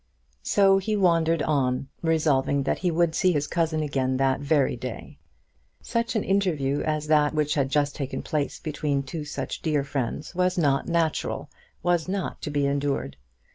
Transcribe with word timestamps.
So 0.41 0.79
he 0.79 0.95
wandered 0.95 1.43
on, 1.43 1.87
resolving 2.01 2.63
that 2.63 2.79
he 2.79 2.89
would 2.89 3.13
see 3.13 3.33
his 3.33 3.45
cousin 3.45 3.83
again 3.83 4.17
that 4.17 4.39
very 4.39 4.75
day. 4.75 5.19
Such 5.83 6.15
an 6.15 6.23
interview 6.23 6.81
as 6.81 7.05
that 7.05 7.35
which 7.35 7.53
had 7.53 7.69
just 7.69 7.95
taken 7.97 8.23
place 8.23 8.59
between 8.59 9.03
two 9.03 9.25
such 9.25 9.61
dear 9.61 9.83
friends 9.83 10.33
was 10.33 10.57
not 10.57 10.87
natural, 10.87 11.51
was 11.83 12.07
not 12.07 12.41
to 12.41 12.49
be 12.49 12.65
endured. 12.65 13.15